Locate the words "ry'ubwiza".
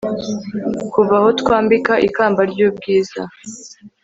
2.51-3.21